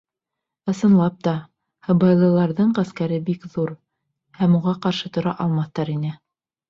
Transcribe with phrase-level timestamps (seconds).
[0.71, 1.33] Ысынлап та,
[1.89, 3.75] һыбайлыларҙың ғәскәре бик ҙур,
[4.41, 6.15] һәм уға ҡаршы тора алмаҫтар ине.